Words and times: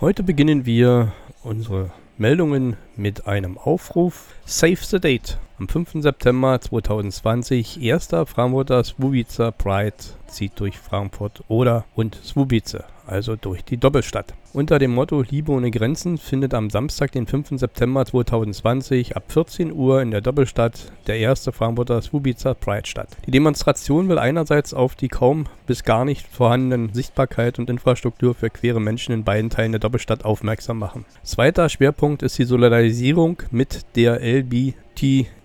Heute 0.00 0.22
beginnen 0.22 0.64
wir 0.64 1.12
unsere 1.42 1.90
Meldungen 2.16 2.78
mit 2.96 3.26
einem 3.26 3.58
Aufruf. 3.58 4.28
Save 4.46 4.78
the 4.80 4.98
Date. 4.98 5.36
Am 5.60 5.68
5. 5.68 6.00
September 6.02 6.58
2020, 6.58 7.82
erster 7.82 8.24
Frankfurter 8.24 8.82
Swubice 8.82 9.52
Pride 9.58 9.94
zieht 10.26 10.58
durch 10.58 10.78
Frankfurt 10.78 11.44
oder 11.48 11.84
und 11.94 12.14
Swubice, 12.14 12.78
also 13.06 13.36
durch 13.36 13.62
die 13.62 13.76
Doppelstadt. 13.76 14.32
Unter 14.54 14.78
dem 14.78 14.94
Motto 14.94 15.20
Liebe 15.20 15.52
ohne 15.52 15.70
Grenzen 15.70 16.16
findet 16.16 16.54
am 16.54 16.70
Samstag, 16.70 17.12
den 17.12 17.26
5. 17.26 17.58
September 17.58 18.06
2020 18.06 19.16
ab 19.16 19.24
14 19.28 19.70
Uhr 19.70 20.00
in 20.00 20.12
der 20.12 20.22
Doppelstadt 20.22 20.92
der 21.06 21.18
erste 21.18 21.52
Frankfurter 21.52 22.00
Swubice 22.00 22.54
Pride 22.58 22.86
statt. 22.86 23.18
Die 23.26 23.30
Demonstration 23.30 24.08
will 24.08 24.18
einerseits 24.18 24.72
auf 24.72 24.94
die 24.94 25.08
kaum 25.08 25.44
bis 25.66 25.84
gar 25.84 26.06
nicht 26.06 26.26
vorhandenen 26.26 26.94
Sichtbarkeit 26.94 27.58
und 27.58 27.68
Infrastruktur 27.68 28.34
für 28.34 28.48
queere 28.48 28.80
Menschen 28.80 29.12
in 29.12 29.24
beiden 29.24 29.50
Teilen 29.50 29.72
der 29.72 29.78
Doppelstadt 29.78 30.24
aufmerksam 30.24 30.78
machen. 30.78 31.04
Zweiter 31.22 31.68
Schwerpunkt 31.68 32.22
ist 32.22 32.38
die 32.38 32.44
Solidarisierung 32.44 33.42
mit 33.50 33.84
der 33.94 34.22